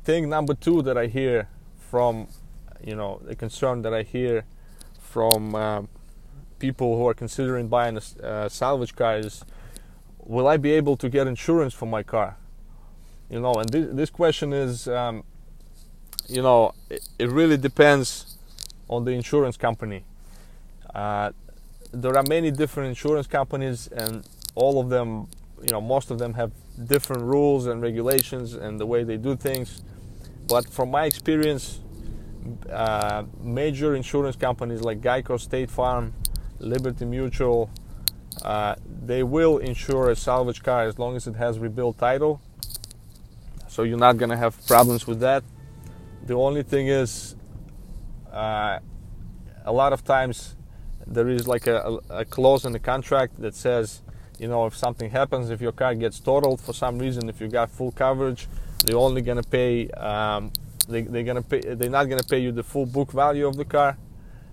thing 0.04 0.30
number 0.30 0.54
two 0.54 0.82
that 0.82 0.98
I 0.98 1.08
hear 1.08 1.48
from, 1.78 2.28
you 2.84 2.96
know, 2.96 3.22
the 3.24 3.36
concern 3.36 3.82
that 3.84 3.94
I 3.94 4.04
hear 4.04 4.46
from 5.00 5.56
uh, 5.56 5.82
people 6.60 6.98
who 6.98 7.08
are 7.08 7.14
considering 7.14 7.68
buying 7.68 7.98
a 7.98 8.26
uh, 8.26 8.50
salvage 8.50 8.96
car 8.96 9.18
is, 9.18 9.44
will 10.20 10.48
I 10.48 10.58
be 10.58 10.72
able 10.72 10.96
to 10.98 11.10
get 11.10 11.28
insurance 11.28 11.74
for 11.74 11.86
my 11.86 12.04
car? 12.04 12.38
You 13.30 13.40
know, 13.40 13.54
and 13.54 13.70
this, 13.70 13.88
this 13.92 14.10
question 14.10 14.54
is, 14.54 14.88
um, 14.88 15.24
you 16.28 16.42
know, 16.42 16.74
it, 16.90 17.08
it, 17.18 17.30
really 17.30 17.58
depends 17.58 18.38
on 18.88 19.06
the 19.06 19.12
insurance 19.12 19.58
company. 19.58 20.04
Uh, 20.94 21.32
there 21.92 22.18
are 22.18 22.24
many 22.28 22.52
different 22.52 22.90
insurance 22.90 23.28
companies, 23.28 23.88
and 23.88 24.28
all 24.56 24.80
of 24.80 24.90
them, 24.90 25.28
you 25.62 25.72
know, 25.72 25.82
most 25.82 26.12
of 26.12 26.20
them 26.20 26.34
have 26.34 26.52
different 26.88 27.24
rules 27.24 27.68
and 27.68 27.82
regulations 27.82 28.54
and 28.54 28.80
the 28.80 28.86
way 28.86 29.04
they 29.04 29.18
do 29.18 29.36
things. 29.36 29.84
But 30.48 30.68
from 30.68 30.92
my 30.92 31.06
experience, 31.06 31.80
uh, 32.70 33.24
major 33.42 33.96
insurance 33.96 34.36
companies 34.36 34.82
like 34.82 35.02
Geico, 35.02 35.40
State 35.40 35.70
Farm, 35.70 36.14
Liberty 36.60 37.06
Mutual, 37.06 37.70
uh, 38.44 38.76
they 39.04 39.24
will 39.24 39.58
insure 39.58 40.10
a 40.10 40.16
salvage 40.16 40.64
car 40.64 40.84
as 40.84 40.98
long 40.98 41.16
as 41.16 41.28
it 41.28 41.36
has 41.36 41.60
rebuilt 41.60 41.98
title. 41.98 42.42
So 43.68 43.84
you're 43.84 43.98
not 43.98 44.18
gonna 44.18 44.38
have 44.38 44.66
problems 44.68 45.08
with 45.08 45.20
that. 45.22 45.44
The 46.26 46.34
only 46.34 46.64
thing 46.64 46.88
is, 46.88 47.36
uh, 48.32 48.80
a 49.66 49.72
lot 49.72 49.94
of 49.94 50.04
times 50.04 50.56
there 51.08 51.30
is 51.30 51.48
like 51.48 51.68
a, 51.68 52.00
a 52.10 52.26
clause 52.26 52.66
in 52.66 52.72
the 52.72 52.80
contract 52.80 53.40
that 53.42 53.56
says, 53.56 54.02
you 54.40 54.48
know, 54.48 54.66
if 54.66 54.76
something 54.76 55.10
happens, 55.10 55.50
if 55.50 55.62
your 55.62 55.72
car 55.72 55.94
gets 55.96 56.20
totaled 56.20 56.60
for 56.60 56.74
some 56.74 56.98
reason, 56.98 57.30
if 57.30 57.40
you 57.40 57.48
got 57.48 57.70
full 57.70 57.92
coverage, 57.92 58.48
they're 58.84 58.98
only 58.98 59.22
gonna 59.22 59.44
pay. 59.44 59.90
Um, 59.92 60.52
they, 60.92 61.02
they're 61.02 61.24
gonna 61.24 61.42
pay. 61.42 61.62
They're 61.62 61.90
not 61.90 62.06
gonna 62.10 62.24
pay 62.24 62.40
you 62.40 62.52
the 62.52 62.64
full 62.64 62.86
book 62.86 63.12
value 63.12 63.48
of 63.48 63.56
the 63.58 63.66
car, 63.66 63.98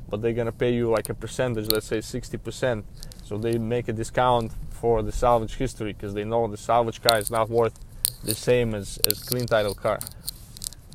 but 0.09 0.23
they're 0.23 0.33
gonna 0.33 0.53
pay 0.53 0.73
you 0.73 0.91
like 0.91 1.09
a 1.09 1.15
percentage. 1.15 1.71
Let's 1.71 1.87
say 1.87 1.99
60%. 1.99 2.85
So 3.25 3.37
they 3.37 3.59
make 3.59 3.89
a 3.89 3.93
discount 3.93 4.53
for 4.71 5.03
the 5.03 5.13
salvage 5.13 5.57
history 5.57 5.93
because 5.93 6.15
they 6.15 6.25
know 6.25 6.47
the 6.47 6.57
salvage 6.57 7.03
car 7.03 7.19
is 7.19 7.31
not 7.31 7.51
worth 7.51 7.79
the 8.25 8.35
same 8.35 8.75
as 8.75 8.99
as 9.07 9.23
clean 9.23 9.47
title 9.47 9.75
car. 9.75 9.99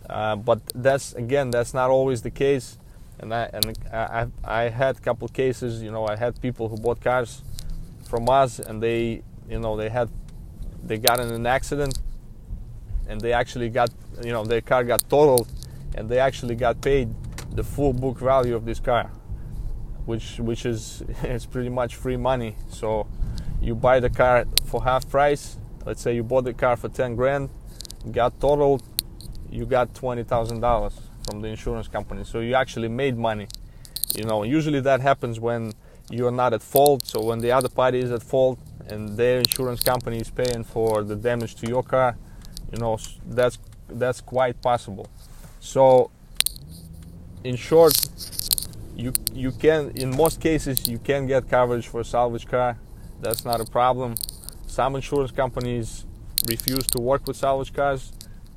Uh, 0.10 0.36
but 0.36 0.62
that's 0.76 1.14
again, 1.14 1.52
that's 1.52 1.74
not 1.74 1.90
always 1.90 2.22
the 2.22 2.32
case. 2.32 2.78
And 3.20 3.34
I 3.34 3.50
and 3.54 3.78
I 3.92 4.28
I 4.44 4.70
had 4.70 4.98
a 4.98 5.00
couple 5.00 5.28
cases. 5.28 5.82
You 5.82 5.92
know, 5.92 6.06
I 6.08 6.16
had 6.16 6.42
people 6.42 6.70
who 6.70 6.78
bought 6.78 7.02
cars 7.02 7.42
from 8.10 8.30
us, 8.30 8.60
and 8.60 8.82
they 8.82 9.24
you 9.50 9.60
know 9.60 9.78
they 9.78 9.90
had 9.90 10.10
they 10.84 10.98
got 10.98 11.20
in 11.20 11.30
an 11.32 11.46
accident, 11.46 12.00
and 13.08 13.22
they 13.22 13.34
actually 13.34 13.70
got 13.70 13.90
you 14.24 14.32
know 14.32 14.44
their 14.44 14.62
car 14.62 14.84
got 14.84 15.10
totaled, 15.10 15.52
and 15.96 16.10
they 16.10 16.20
actually 16.20 16.56
got 16.56 16.82
paid 16.82 17.10
the 17.52 17.64
full 17.64 17.94
book 17.94 18.20
value 18.20 18.56
of 18.56 18.66
this 18.66 18.80
car, 18.80 19.12
which 20.06 20.40
which 20.40 20.66
is 20.66 21.04
it's 21.24 21.46
pretty 21.46 21.70
much 21.70 21.96
free 21.96 22.18
money. 22.18 22.56
So 22.70 23.08
you 23.62 23.76
buy 23.76 24.00
the 24.00 24.10
car 24.10 24.46
for 24.66 24.84
half 24.84 25.10
price. 25.10 25.58
Let's 25.86 26.02
say 26.02 26.16
you 26.16 26.24
bought 26.24 26.46
the 26.46 26.54
car 26.54 26.78
for 26.78 26.90
10 26.90 27.16
grand, 27.16 27.50
got 28.12 28.40
totaled, 28.40 28.84
you 29.50 29.66
got 29.66 29.94
$20,000 29.94 30.94
from 31.30 31.42
the 31.42 31.48
insurance 31.50 31.88
company. 31.88 32.24
So 32.24 32.40
you 32.40 32.56
actually 32.56 32.88
made 32.88 33.18
money. 33.18 33.48
You 34.16 34.24
know, 34.24 34.44
usually 34.44 34.80
that 34.82 35.02
happens 35.02 35.40
when 35.40 35.74
you're 36.10 36.32
not 36.32 36.54
at 36.54 36.62
fault. 36.62 37.06
So 37.06 37.22
when 37.22 37.40
the 37.40 37.52
other 37.52 37.70
party 37.70 38.00
is 38.00 38.12
at 38.12 38.24
fault 38.24 38.60
and 38.88 39.18
their 39.18 39.40
insurance 39.40 39.82
company 39.82 40.20
is 40.20 40.30
paying 40.30 40.64
for 40.64 41.04
the 41.04 41.16
damage 41.16 41.56
to 41.56 41.68
your 41.68 41.84
car, 41.84 42.18
you 42.72 42.80
know, 42.80 42.98
that's 43.26 43.58
that's 44.00 44.22
quite 44.22 44.62
possible. 44.62 45.08
So 45.60 46.12
in 47.44 47.56
short, 47.56 47.94
you 48.96 49.12
you 49.34 49.52
can 49.52 49.92
in 49.96 50.16
most 50.16 50.40
cases 50.40 50.88
you 50.88 51.00
can 51.00 51.28
get 51.28 51.50
coverage 51.50 51.88
for 51.88 52.02
a 52.02 52.06
salvage 52.06 52.48
car. 52.48 52.78
That's 53.22 53.46
not 53.46 53.62
a 53.62 53.66
problem. 53.66 54.16
Some 54.68 54.96
insurance 54.96 55.32
companies 55.32 56.06
refuse 56.48 56.86
to 56.88 57.02
work 57.02 57.28
with 57.28 57.38
salvage 57.38 57.74
cars, 57.74 58.12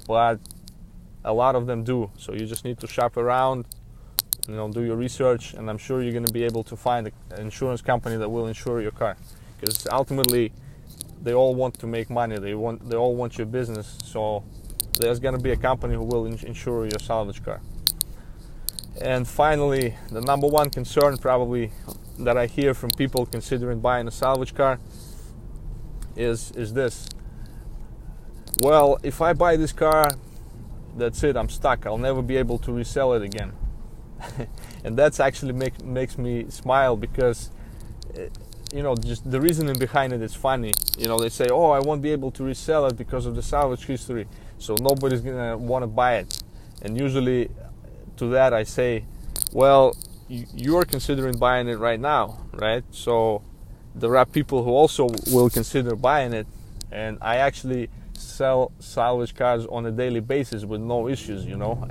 but 0.06 0.40
a 1.24 1.32
lot 1.32 1.54
of 1.54 1.66
them 1.66 1.84
do. 1.84 2.10
So 2.16 2.32
you 2.32 2.46
just 2.46 2.64
need 2.64 2.78
to 2.80 2.86
shop 2.86 3.16
around, 3.16 3.66
you 4.48 4.54
know, 4.54 4.70
do 4.70 4.82
your 4.82 4.96
research, 4.96 5.54
and 5.54 5.68
I'm 5.70 5.78
sure 5.78 6.02
you're 6.02 6.12
going 6.12 6.26
to 6.26 6.32
be 6.32 6.44
able 6.44 6.64
to 6.64 6.76
find 6.76 7.10
an 7.30 7.40
insurance 7.40 7.82
company 7.82 8.16
that 8.16 8.28
will 8.28 8.46
insure 8.46 8.80
your 8.80 8.92
car, 8.92 9.16
because 9.60 9.86
ultimately 9.90 10.52
they 11.22 11.34
all 11.34 11.54
want 11.54 11.78
to 11.80 11.86
make 11.86 12.10
money. 12.10 12.38
They 12.38 12.54
want 12.54 12.88
they 12.88 12.96
all 12.96 13.14
want 13.14 13.38
your 13.38 13.46
business. 13.46 13.98
So 14.04 14.44
there's 14.96 15.18
going 15.18 15.36
to 15.36 15.42
be 15.42 15.52
a 15.52 15.56
company 15.56 15.94
who 15.94 16.04
will 16.04 16.26
insure 16.26 16.84
your 16.84 16.98
salvage 16.98 17.44
car. 17.44 17.60
And 19.00 19.28
finally, 19.28 19.94
the 20.10 20.20
number 20.20 20.46
one 20.46 20.70
concern 20.70 21.18
probably 21.18 21.72
that 22.18 22.36
I 22.36 22.46
hear 22.46 22.72
from 22.72 22.90
people 22.92 23.26
considering 23.26 23.80
buying 23.80 24.08
a 24.08 24.10
salvage 24.10 24.54
car 24.54 24.80
is 26.16 26.50
is 26.52 26.72
this. 26.72 27.08
Well, 28.62 28.98
if 29.02 29.20
I 29.20 29.34
buy 29.34 29.56
this 29.56 29.72
car 29.72 30.12
that's 30.96 31.22
it 31.22 31.36
i'm 31.36 31.48
stuck 31.48 31.86
i'll 31.86 31.98
never 31.98 32.22
be 32.22 32.36
able 32.36 32.58
to 32.58 32.72
resell 32.72 33.12
it 33.12 33.22
again 33.22 33.52
and 34.84 34.96
that's 34.96 35.20
actually 35.20 35.52
make, 35.52 35.84
makes 35.84 36.16
me 36.16 36.46
smile 36.48 36.96
because 36.96 37.50
eh, 38.16 38.28
you 38.72 38.82
know 38.82 38.94
just 38.94 39.30
the 39.30 39.40
reasoning 39.40 39.78
behind 39.78 40.12
it 40.12 40.22
is 40.22 40.34
funny 40.34 40.72
you 40.98 41.06
know 41.06 41.18
they 41.18 41.28
say 41.28 41.46
oh 41.50 41.70
i 41.70 41.78
won't 41.78 42.02
be 42.02 42.10
able 42.10 42.30
to 42.30 42.42
resell 42.42 42.86
it 42.86 42.96
because 42.96 43.26
of 43.26 43.36
the 43.36 43.42
salvage 43.42 43.84
history 43.84 44.26
so 44.58 44.74
nobody's 44.80 45.20
gonna 45.20 45.56
want 45.56 45.82
to 45.82 45.86
buy 45.86 46.16
it 46.16 46.42
and 46.82 46.98
usually 46.98 47.50
to 48.16 48.28
that 48.28 48.52
i 48.52 48.62
say 48.62 49.04
well 49.52 49.96
you're 50.28 50.84
considering 50.84 51.36
buying 51.36 51.68
it 51.68 51.78
right 51.78 52.00
now 52.00 52.38
right 52.54 52.84
so 52.90 53.42
there 53.94 54.16
are 54.16 54.26
people 54.26 54.64
who 54.64 54.70
also 54.70 55.08
will 55.32 55.48
consider 55.48 55.94
buying 55.94 56.32
it 56.32 56.46
and 56.90 57.18
i 57.20 57.36
actually 57.36 57.88
sell 58.18 58.72
salvage 58.78 59.34
cars 59.34 59.66
on 59.66 59.86
a 59.86 59.90
daily 59.90 60.20
basis 60.20 60.64
with 60.64 60.80
no 60.80 61.08
issues, 61.08 61.44
you 61.44 61.56
know. 61.56 61.86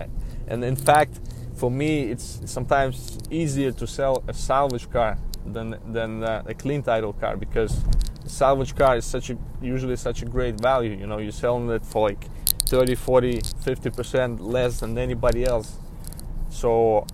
And 0.48 0.63
in 0.63 0.75
fact, 0.75 1.19
for 1.55 1.72
me, 1.72 2.03
it's 2.12 2.41
sometimes 2.45 3.17
easier 3.29 3.72
to 3.72 3.88
sell 3.88 4.24
a 4.27 4.34
salvage 4.34 4.89
car 4.89 5.17
than 5.45 5.77
than 5.91 6.24
uh, 6.24 6.43
a 6.45 6.53
clean 6.53 6.81
title 6.84 7.13
car 7.13 7.38
because 7.38 7.81
salvage 8.25 8.75
car 8.75 8.98
is 8.98 9.05
such 9.05 9.29
a 9.29 9.38
usually 9.62 9.95
such 9.95 10.22
a 10.22 10.25
great 10.25 10.60
value. 10.60 10.91
You 10.91 11.07
know, 11.07 11.19
you're 11.19 11.31
selling 11.31 11.69
it 11.69 11.86
for 11.86 12.10
like 12.10 12.25
30, 12.65 12.95
40, 12.95 13.41
50 13.63 13.89
percent 13.89 14.41
less 14.41 14.79
than 14.79 14.98
anybody 14.98 15.45
else. 15.45 15.77
So, 16.50 17.05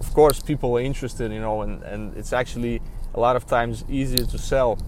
of 0.00 0.12
course, 0.14 0.40
people 0.40 0.76
are 0.76 0.80
interested, 0.80 1.32
you 1.32 1.40
know, 1.40 1.62
and, 1.62 1.82
and 1.82 2.16
it's 2.16 2.32
actually 2.32 2.80
a 3.14 3.20
lot 3.20 3.36
of 3.36 3.46
times 3.46 3.84
easier 3.88 4.24
to 4.24 4.38
sell 4.38 4.78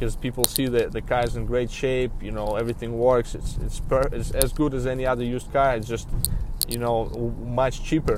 because 0.00 0.16
people 0.16 0.44
see 0.44 0.66
that 0.66 0.92
the 0.92 1.02
car 1.02 1.24
is 1.24 1.36
in 1.36 1.44
great 1.44 1.70
shape. 1.70 2.10
You 2.22 2.30
know, 2.30 2.56
everything 2.56 2.98
works. 2.98 3.34
It's 3.34 3.58
it's, 3.58 3.80
per, 3.80 4.08
it's 4.12 4.30
as 4.30 4.52
good 4.52 4.72
as 4.72 4.86
any 4.86 5.04
other 5.04 5.22
used 5.22 5.52
car. 5.52 5.76
It's 5.76 5.86
just 5.86 6.08
you 6.66 6.78
know 6.78 7.06
much 7.44 7.84
cheaper. 7.84 8.16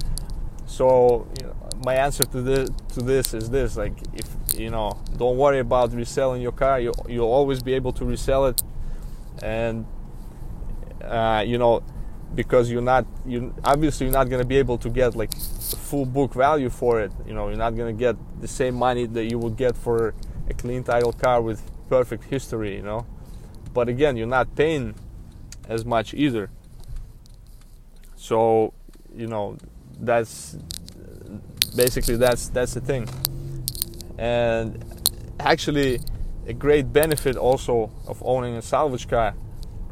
so 0.66 1.28
you 1.38 1.46
know, 1.46 1.54
my 1.84 1.94
answer 1.94 2.24
to 2.24 2.42
this 2.42 2.68
to 2.94 3.00
this 3.00 3.32
is 3.32 3.48
this: 3.50 3.76
like 3.76 3.94
if 4.12 4.28
you 4.58 4.70
know, 4.70 4.98
don't 5.16 5.38
worry 5.38 5.60
about 5.60 5.92
reselling 5.92 6.42
your 6.42 6.52
car. 6.52 6.80
You 6.80 6.92
you'll 7.08 7.32
always 7.32 7.62
be 7.62 7.74
able 7.74 7.92
to 7.92 8.04
resell 8.04 8.46
it, 8.46 8.60
and 9.42 9.86
uh, 11.02 11.42
you 11.46 11.58
know 11.58 11.82
because 12.34 12.70
you're 12.70 12.82
not 12.82 13.06
you 13.24 13.54
obviously 13.64 14.06
you're 14.06 14.12
not 14.12 14.28
going 14.28 14.42
to 14.42 14.46
be 14.46 14.56
able 14.56 14.78
to 14.78 14.90
get 14.90 15.14
like 15.14 15.32
full 15.34 16.04
book 16.04 16.34
value 16.34 16.68
for 16.68 17.00
it 17.00 17.12
you 17.26 17.32
know 17.32 17.48
you're 17.48 17.56
not 17.56 17.76
going 17.76 17.94
to 17.94 17.98
get 17.98 18.16
the 18.40 18.48
same 18.48 18.74
money 18.74 19.06
that 19.06 19.30
you 19.30 19.38
would 19.38 19.56
get 19.56 19.76
for 19.76 20.14
a 20.48 20.54
clean 20.54 20.82
title 20.82 21.12
car 21.12 21.40
with 21.40 21.62
perfect 21.88 22.24
history, 22.24 22.76
you 22.76 22.82
know. 22.82 23.06
But 23.72 23.88
again, 23.88 24.16
you're 24.16 24.26
not 24.26 24.54
paying 24.54 24.94
as 25.68 25.84
much 25.84 26.14
either. 26.14 26.50
So, 28.16 28.72
you 29.14 29.26
know, 29.26 29.56
that's 30.00 30.56
basically 31.76 32.16
that's 32.16 32.48
that's 32.48 32.74
the 32.74 32.80
thing. 32.80 33.08
And 34.18 34.84
actually 35.40 36.00
a 36.46 36.52
great 36.52 36.92
benefit 36.92 37.36
also 37.36 37.90
of 38.06 38.22
owning 38.24 38.56
a 38.56 38.62
salvage 38.62 39.08
car 39.08 39.34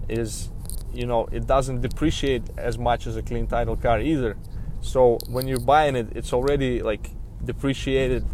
is 0.09 0.51
you 0.93 1.07
know 1.07 1.27
it 1.33 1.47
doesn't 1.47 1.81
depreciate 1.81 2.43
as 2.57 2.79
much 2.79 3.07
as 3.07 3.17
a 3.17 3.23
clean 3.23 3.47
title 3.47 3.77
car 3.77 4.01
either 4.01 4.37
so 4.81 5.19
when 5.29 5.49
you're 5.49 5.61
buying 5.61 5.97
it 5.97 6.09
it's 6.15 6.33
already 6.33 6.83
like 6.83 7.11
depreciated 7.45 8.25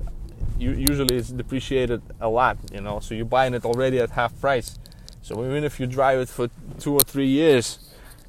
usually 0.58 1.16
it's 1.16 1.28
depreciated 1.30 2.02
a 2.20 2.28
lot, 2.28 2.58
you 2.72 2.80
know. 2.80 3.00
So 3.00 3.14
you're 3.14 3.24
buying 3.24 3.54
it 3.54 3.64
already 3.64 3.98
at 4.00 4.10
half 4.10 4.38
price. 4.40 4.78
So 5.22 5.44
even 5.44 5.64
if 5.64 5.78
you 5.78 5.86
drive 5.86 6.20
it 6.20 6.28
for 6.28 6.48
two 6.78 6.94
or 6.94 7.00
three 7.00 7.26
years, 7.26 7.78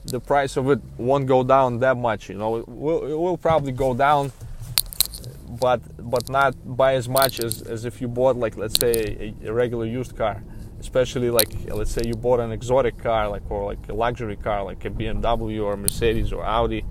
the 0.05 0.19
price 0.19 0.57
of 0.57 0.69
it 0.69 0.79
won't 0.97 1.27
go 1.27 1.43
down 1.43 1.79
that 1.79 1.97
much. 1.97 2.29
You 2.29 2.35
know, 2.35 2.57
it 2.57 2.67
will, 2.67 3.05
it 3.05 3.15
will 3.15 3.37
probably 3.37 3.71
go 3.71 3.93
down, 3.93 4.31
but 5.59 5.81
but 6.09 6.29
not 6.29 6.55
by 6.77 6.93
as 6.95 7.07
much 7.09 7.39
as, 7.39 7.61
as 7.61 7.85
if 7.85 8.01
you 8.01 8.07
bought 8.07 8.35
like 8.37 8.57
let's 8.57 8.79
say 8.79 9.33
a, 9.43 9.49
a 9.49 9.53
regular 9.53 9.85
used 9.85 10.15
car. 10.15 10.43
Especially 10.79 11.29
like 11.29 11.49
let's 11.67 11.91
say 11.91 12.03
you 12.05 12.13
bought 12.15 12.39
an 12.39 12.51
exotic 12.51 12.97
car 12.97 13.27
like 13.29 13.49
or 13.51 13.65
like 13.65 13.89
a 13.89 13.93
luxury 13.93 14.37
car 14.37 14.63
like 14.63 14.85
a 14.85 14.89
BMW 14.89 15.61
or 15.63 15.73
a 15.73 15.77
Mercedes 15.77 16.31
or 16.31 16.45
Audi. 16.45 16.85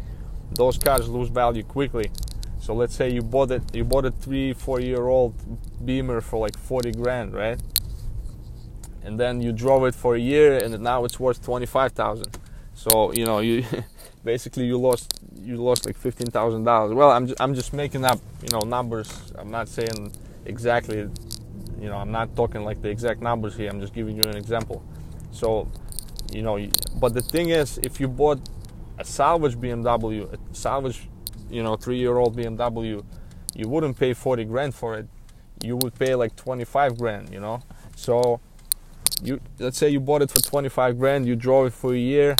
Those 0.52 0.78
cars 0.78 1.08
lose 1.08 1.28
value 1.28 1.62
quickly 1.62 2.10
so 2.60 2.74
let's 2.74 2.94
say 2.94 3.10
you 3.10 3.22
bought 3.22 3.50
it, 3.50 3.62
you 3.74 3.84
bought 3.84 4.04
a 4.04 4.10
three, 4.10 4.52
four 4.52 4.80
year 4.80 5.06
old 5.06 5.34
Beamer 5.84 6.20
for 6.20 6.38
like 6.38 6.58
40 6.58 6.92
grand, 6.92 7.32
right? 7.32 7.60
And 9.02 9.18
then 9.18 9.40
you 9.40 9.52
drove 9.52 9.84
it 9.86 9.94
for 9.94 10.16
a 10.16 10.18
year, 10.18 10.58
and 10.58 10.78
now 10.80 11.04
it's 11.04 11.18
worth 11.18 11.42
25,000. 11.42 12.26
So 12.78 13.12
you 13.12 13.24
know 13.24 13.40
you 13.40 13.64
basically 14.24 14.66
you 14.66 14.78
lost 14.78 15.20
you 15.42 15.56
lost 15.56 15.84
like 15.84 15.96
fifteen 15.96 16.30
thousand 16.30 16.62
dollars. 16.62 16.94
Well, 16.94 17.10
I'm 17.10 17.26
just, 17.26 17.40
I'm 17.40 17.54
just 17.54 17.72
making 17.72 18.04
up 18.04 18.20
you 18.40 18.50
know 18.50 18.60
numbers. 18.60 19.10
I'm 19.36 19.50
not 19.50 19.68
saying 19.68 20.12
exactly. 20.44 20.98
You 21.80 21.88
know, 21.88 21.96
I'm 21.96 22.12
not 22.12 22.36
talking 22.36 22.64
like 22.64 22.80
the 22.80 22.88
exact 22.88 23.20
numbers 23.20 23.56
here. 23.56 23.68
I'm 23.68 23.80
just 23.80 23.94
giving 23.94 24.16
you 24.16 24.22
an 24.22 24.36
example. 24.36 24.84
So, 25.32 25.68
you 26.32 26.42
know, 26.42 26.58
but 27.00 27.14
the 27.14 27.20
thing 27.20 27.50
is, 27.50 27.78
if 27.78 28.00
you 28.00 28.06
bought 28.06 28.40
a 28.98 29.04
salvage 29.04 29.56
BMW, 29.56 30.32
a 30.32 30.38
salvage 30.54 31.08
you 31.50 31.64
know 31.64 31.74
three 31.74 31.98
year 31.98 32.16
old 32.16 32.36
BMW, 32.36 33.04
you 33.56 33.68
wouldn't 33.68 33.98
pay 33.98 34.14
40 34.14 34.44
grand 34.44 34.72
for 34.72 34.94
it. 34.94 35.08
You 35.64 35.76
would 35.78 35.98
pay 35.98 36.14
like 36.14 36.36
25 36.36 36.96
grand. 36.96 37.32
You 37.32 37.40
know, 37.40 37.60
so 37.96 38.40
you 39.20 39.40
let's 39.58 39.78
say 39.78 39.88
you 39.88 39.98
bought 39.98 40.22
it 40.22 40.30
for 40.30 40.40
25 40.40 40.96
grand, 40.96 41.26
you 41.26 41.34
drove 41.34 41.66
it 41.66 41.72
for 41.72 41.92
a 41.92 41.98
year, 41.98 42.38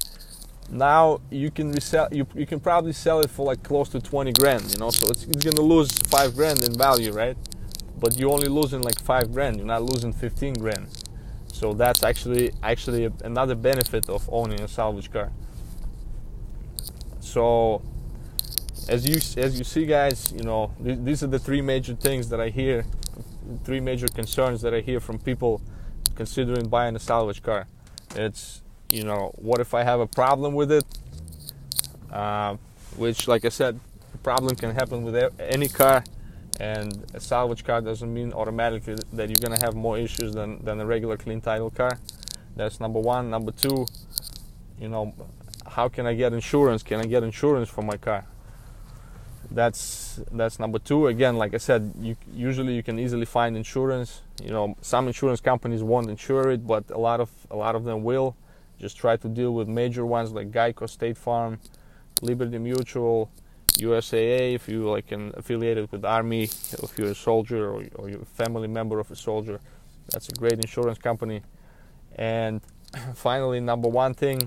now 0.71 1.21
you 1.31 1.51
can 1.51 1.73
resell 1.73 2.09
you, 2.13 2.27
you 2.35 2.47
can 2.47 2.61
probably 2.61 2.93
sell 2.93 3.21
it 3.21 3.31
for 3.31 3.47
like 3.47 3.63
close 3.63 3.89
to 3.91 4.01
20 4.01 4.33
grand 4.33 4.71
you 4.73 4.79
know? 4.79 4.91
So 4.91 5.09
it's, 5.09 5.25
it's 5.25 5.45
gonna 5.45 5.61
lose 5.61 5.91
five 6.09 6.35
grand 6.35 6.63
in 6.65 6.75
value 6.75 7.13
right? 7.13 7.37
But 7.99 8.19
you're 8.19 8.33
only 8.33 8.49
losing 8.49 8.83
like 8.83 9.01
five 9.01 9.33
grand. 9.33 9.57
You're 9.57 9.67
not 9.67 9.83
losing 9.83 10.13
15 10.13 10.55
grand. 10.55 10.87
So 11.53 11.73
that's 11.73 12.05
actually 12.05 12.53
actually 12.63 13.11
another 13.25 13.57
benefit 13.57 14.09
of 14.09 14.29
owning 14.33 14.61
a 14.61 14.69
salvage 14.69 15.11
car. 15.11 15.33
So 17.19 17.83
as 18.89 19.05
you 19.07 19.17
as 19.43 19.59
you 19.59 19.65
see 19.65 19.85
guys 19.85 20.33
you 20.33 20.45
know 20.45 20.73
th- 20.83 20.99
these 21.03 21.23
are 21.23 21.27
the 21.27 21.39
three 21.39 21.61
major 21.61 21.93
things 21.95 22.31
that 22.31 22.41
i 22.41 22.49
hear 22.49 22.87
three 23.63 23.81
major 23.81 24.09
concerns 24.09 24.63
that 24.63 24.73
i 24.73 24.81
hear 24.81 24.99
from 24.99 25.19
people 25.19 25.61
considering 26.19 26.69
buying 26.69 26.97
a 26.97 26.99
salvage 26.99 27.43
car. 27.45 27.69
It's 28.17 28.61
you 28.91 29.05
know 29.05 29.33
what 29.37 29.61
if 29.61 29.75
i 29.75 29.83
have 29.83 30.01
a 30.01 30.07
problem 30.07 30.55
with 30.55 30.73
it? 30.73 30.85
Uh, 32.13 32.57
which 32.97 33.29
like 33.29 33.45
i 33.45 33.49
said 33.49 33.79
a 34.15 34.19
problem 34.19 34.55
can 34.57 34.75
happen 34.75 35.03
with 35.03 35.15
any 35.39 35.69
car 35.69 36.03
and 36.61 37.05
a 37.15 37.21
salvage 37.21 37.65
car 37.65 37.81
doesn't 37.81 38.13
mean 38.13 38.33
automatically 38.33 38.97
that 39.13 39.29
you're 39.29 39.37
gonna 39.41 39.61
have 39.61 39.75
more 39.75 39.99
issues 39.99 40.35
than, 40.35 40.63
than 40.65 40.81
a 40.81 40.87
regular 40.87 41.17
clean 41.17 41.41
title 41.41 41.71
car. 41.71 41.99
That's 42.57 42.81
number 42.81 42.99
one. 42.99 43.31
Number 43.31 43.53
two 43.53 43.87
you 44.81 44.89
know 44.89 45.15
how 45.67 45.89
can 45.89 46.07
i 46.07 46.15
get 46.15 46.33
insurance? 46.33 46.83
Can 46.83 47.01
i 47.01 47.05
get 47.05 47.23
insurance 47.23 47.69
for 47.69 47.83
my 47.83 47.97
car? 47.97 48.25
That's 49.51 50.21
that's 50.33 50.59
number 50.59 50.79
two. 50.79 51.07
Again 51.07 51.37
like 51.37 51.55
i 51.55 51.59
said 51.59 51.93
you 52.01 52.17
usually 52.35 52.75
you 52.75 52.83
can 52.83 52.99
easily 52.99 53.27
find 53.27 53.57
insurance. 53.57 54.23
You 54.43 54.51
know 54.51 54.77
some 54.81 55.07
insurance 55.07 55.41
companies 55.41 55.83
won't 55.83 56.09
insure 56.09 56.51
it 56.51 56.67
but 56.67 56.91
a 56.91 56.99
lot 56.99 57.21
of 57.21 57.31
a 57.51 57.57
lot 57.57 57.77
of 57.77 57.85
them 57.85 58.03
will 58.03 58.35
just 58.79 58.97
try 58.97 59.17
to 59.17 59.29
deal 59.29 59.55
with 59.55 59.69
major 59.69 60.05
ones 60.07 60.33
like 60.33 60.51
geico 60.51 60.89
state 60.89 61.17
farm 61.17 61.59
liberty 62.23 62.59
mutual 62.59 63.31
usaa 63.79 64.55
if 64.55 64.69
you 64.69 64.89
like 64.89 65.13
an 65.13 65.33
affiliated 65.37 65.91
with 65.93 66.05
army 66.05 66.45
if 66.45 66.99
you're 66.99 67.11
a 67.11 67.15
soldier 67.15 67.71
or, 67.71 67.85
or 67.97 68.09
you're 68.09 68.23
a 68.23 68.25
family 68.43 68.69
member 68.69 68.99
of 68.99 69.11
a 69.11 69.17
soldier 69.17 69.61
that's 70.11 70.29
a 70.29 70.33
great 70.33 70.55
insurance 70.55 70.99
company 70.99 71.43
and 72.17 72.61
finally 73.15 73.61
number 73.61 73.89
one 73.89 74.15
thing 74.15 74.43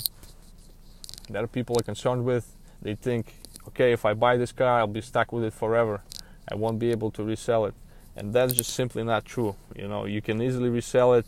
that 1.30 1.50
people 1.52 1.78
are 1.80 1.84
concerned 1.84 2.26
with 2.26 2.56
they 2.82 2.96
think 2.96 3.42
okay, 3.68 3.92
if 3.92 4.06
I 4.06 4.14
buy 4.14 4.38
this 4.38 4.52
car, 4.52 4.80
I'll 4.80 4.88
be 4.88 5.02
stuck 5.02 5.32
with 5.32 5.44
it 5.44 5.54
forever. 5.54 6.02
I 6.50 6.56
won't 6.56 6.80
be 6.80 6.92
able 6.92 7.12
to 7.12 7.24
resell 7.24 7.66
it. 7.66 7.74
And 8.16 8.34
that's 8.34 8.54
just 8.54 8.74
simply 8.74 9.04
not 9.04 9.26
true. 9.26 9.56
You 9.76 9.88
know, 9.88 10.06
you 10.06 10.22
can 10.22 10.42
easily 10.42 10.70
resell 10.70 11.14
it. 11.14 11.26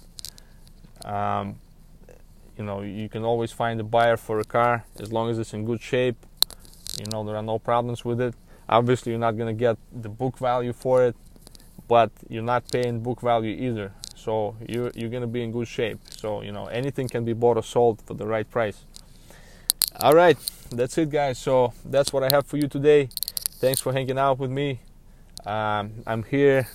Um, 1.06 1.60
you 2.58 2.64
know, 2.64 2.82
you 2.82 3.10
can 3.10 3.24
always 3.24 3.52
find 3.52 3.80
a 3.80 3.84
buyer 3.84 4.18
for 4.18 4.40
a 4.40 4.44
car 4.44 4.86
as 5.00 5.12
long 5.12 5.30
as 5.30 5.40
it's 5.40 5.54
in 5.54 5.66
good 5.66 5.82
shape. 5.82 6.18
You 7.00 7.06
know, 7.12 7.24
there 7.24 7.36
are 7.36 7.44
no 7.44 7.60
problems 7.60 8.06
with 8.06 8.22
it. 8.22 8.36
Obviously, 8.70 9.12
you're 9.12 9.20
not 9.20 9.38
going 9.38 9.56
to 9.56 9.60
get 9.60 9.78
the 9.92 10.10
book 10.10 10.38
value 10.38 10.74
for 10.74 11.04
it, 11.04 11.16
but 11.88 12.12
you're 12.30 12.44
not 12.44 12.70
paying 12.72 13.02
book 13.02 13.22
value 13.22 13.56
either. 13.70 13.92
So 14.16 14.56
you're, 14.68 14.92
you're 14.96 15.10
going 15.10 15.22
to 15.22 15.28
be 15.28 15.44
in 15.44 15.52
good 15.52 15.68
shape. 15.68 16.00
So, 16.10 16.42
you 16.42 16.52
know, 16.52 16.68
anything 16.68 17.10
can 17.10 17.26
be 17.26 17.34
bought 17.34 17.58
or 17.58 17.64
sold 17.64 18.02
for 18.06 18.14
the 18.14 18.26
right 18.26 18.50
price. 18.50 18.86
All 20.00 20.14
right, 20.14 20.38
that's 20.72 20.98
it, 20.98 21.10
guys. 21.10 21.38
So 21.38 21.74
that's 21.86 22.14
what 22.14 22.24
I 22.24 22.30
have 22.30 22.46
for 22.46 22.58
you 22.58 22.68
today. 22.68 23.10
Thanks 23.60 23.82
for 23.82 23.92
hanging 23.94 24.18
out 24.18 24.40
with 24.40 24.52
me. 24.52 24.80
Um, 25.46 26.04
I'm 26.08 26.24
here. 26.24 26.68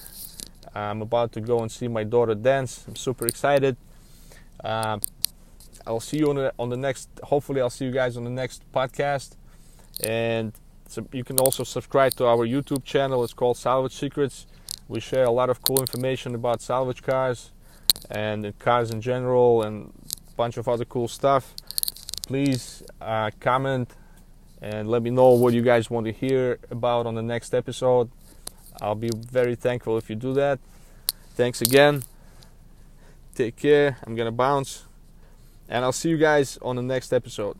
I'm 0.75 1.03
about 1.03 1.33
to 1.33 1.41
go 1.41 1.61
and 1.61 1.73
see 1.73 1.89
my 1.89 2.05
daughter 2.05 2.35
dance. 2.35 2.85
I'm 2.87 2.97
super 2.97 3.27
excited. 3.27 3.77
Um, 4.63 5.01
I'll 5.89 6.01
see 6.01 6.19
you 6.19 6.31
on 6.31 6.37
the 6.37 6.53
on 6.59 6.69
the 6.69 6.77
next. 6.77 7.09
Hopefully, 7.25 7.61
I'll 7.61 7.71
see 7.71 7.87
you 7.87 7.91
guys 7.91 8.17
on 8.17 8.25
the 8.25 8.31
next 8.31 8.63
podcast. 8.73 9.37
And 10.05 10.53
so 10.87 11.07
you 11.13 11.25
can 11.25 11.39
also 11.41 11.65
subscribe 11.65 12.13
to 12.15 12.27
our 12.27 12.47
YouTube 12.47 12.85
channel. 12.85 13.25
It's 13.25 13.33
called 13.33 13.57
Salvage 13.57 13.95
Secrets. 13.95 14.47
We 14.87 15.01
share 15.01 15.25
a 15.25 15.31
lot 15.31 15.51
of 15.51 15.63
cool 15.63 15.81
information 15.81 16.35
about 16.35 16.63
salvage 16.63 17.03
cars 17.03 17.51
and 18.11 18.57
cars 18.59 18.91
in 18.91 19.01
general, 19.01 19.63
and 19.63 19.93
a 20.31 20.37
bunch 20.37 20.57
of 20.57 20.69
other 20.69 20.85
cool 20.85 21.09
stuff 21.09 21.55
please 22.29 22.83
uh, 23.01 23.31
comment 23.41 23.91
and 24.61 24.87
let 24.91 25.03
me 25.03 25.09
know 25.09 25.31
what 25.31 25.55
you 25.55 25.63
guys 25.63 25.89
want 25.89 26.05
to 26.05 26.13
hear 26.13 26.59
about 26.71 27.07
on 27.07 27.15
the 27.15 27.23
next 27.23 27.55
episode. 27.55 28.11
I'll 28.83 28.95
be 28.95 29.11
very 29.15 29.55
thankful 29.55 29.97
if 29.97 30.11
you 30.11 30.17
do 30.17 30.35
that. 30.35 30.59
Thanks 31.35 31.63
again. 31.63 32.03
Take 33.35 33.57
care. 33.57 33.97
I'm 34.07 34.15
going 34.15 34.27
to 34.27 34.33
bounce. 34.33 34.88
And 35.69 35.85
I'll 35.85 35.93
see 35.93 36.09
you 36.09 36.17
guys 36.17 36.59
on 36.63 36.77
the 36.77 36.83
next 36.83 37.13
episode. 37.13 37.57